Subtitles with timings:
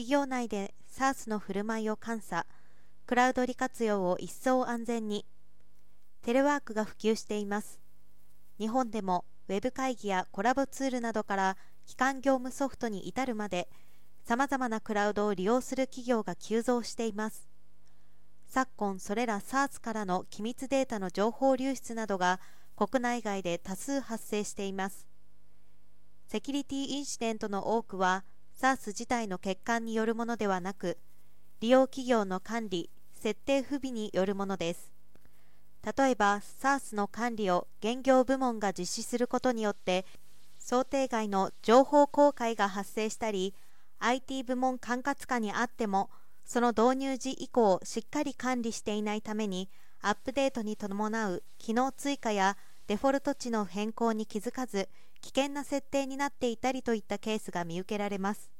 [0.00, 2.46] 企業内で SARS の振る舞いを監査、
[3.06, 5.26] クラウド利活用を一層安全に、
[6.22, 7.78] テレワークが普及しています。
[8.58, 13.68] 日本でもウェブ会議やコラボツールなどから基幹業務ソフトに至るまで、
[14.24, 17.46] さまざまなクラウドを利用する企業が急増しています。
[18.46, 22.40] 昨今、それら SARS からの機密データの情報流出などが
[22.74, 25.06] 国内外で多数発生しています。
[26.26, 28.24] セキュリティインシデントの多くは
[28.60, 30.98] SARS 自体の欠陥によるものではなく、
[31.60, 34.92] 利用企業の管理、設定不備によるものです。
[35.82, 40.04] 例えば SARS の管理を現業部門が実施することによって
[40.58, 43.54] 想定外の情報公開が発生したり
[43.98, 46.10] IT 部門管轄下にあっても
[46.44, 49.70] その導入時以降しっかり管理していないために
[50.02, 54.90] アップデートに伴う機能追加やデフォルト値の変更に気づかず
[55.20, 58.50] 危険な設定になっていたりといったケースが見受けられます。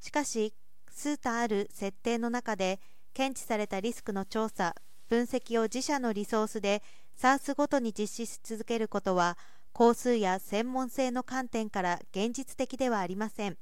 [0.00, 0.54] しかし
[0.90, 2.80] 数多ある設定の中で
[3.14, 4.74] 検知されたリスクの調査
[5.08, 6.82] 分析を自社のリソースで
[7.20, 9.36] SARS ごとに実施し続けることは
[9.72, 13.56] 工数や専門性の観点から現実的ではありません。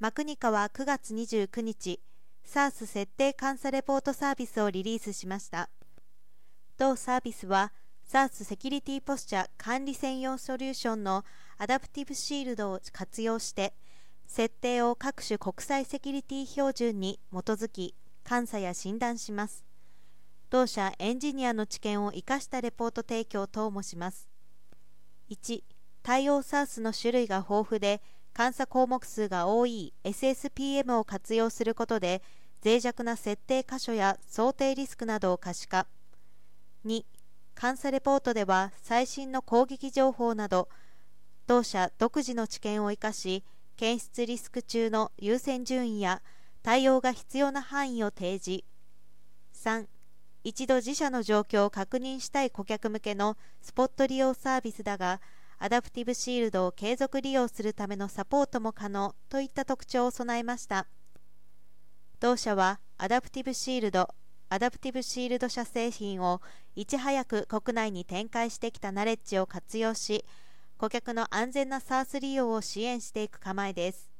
[0.00, 2.00] マクニカは9月29日
[2.46, 5.70] SARS 設定監査レポートサービスをリリースしました。
[6.76, 7.72] 同サービスは
[8.12, 11.24] SaaS セキュリティポスチャ管理専用ソリューションの
[11.56, 13.72] アダプティブシールドを活用して
[14.26, 17.94] 設定を各種国際セキュリティ標準に基づき
[18.28, 19.64] 監査や診断します。
[20.50, 24.28] 同社エンジニアの知見を生かしたレポート提供等もします。
[25.30, 25.62] 1
[26.02, 28.02] 対応 SaaS の種類が豊富で
[28.36, 32.20] 監査項目数が多い SSPM を活用することで
[32.62, 35.86] 脆弱な設定箇所や想定リスクなどを可視化。
[36.84, 37.04] 2
[37.60, 40.68] 監査レポートでは最新の攻撃情報など
[41.46, 43.44] 同社独自の知見を生かし
[43.76, 46.22] 検出リスク中の優先順位や
[46.62, 48.64] 対応が必要な範囲を提示。
[49.54, 49.86] 3
[50.44, 55.20] 一度自社の状況を確認したい顧客向けのスポット利用サービスだが
[55.58, 60.88] アダプティブシールドを継続利用するためのサポートも可能といった特徴を備えました。
[62.18, 64.08] 同社はアダプティブシールド
[64.52, 66.42] アダプティブシールド社製品を
[66.76, 70.26] いち早く国内に展開してきたナレッジを活用し
[70.76, 74.11] 顧客の安全な SARS 利用を支援していく構えです。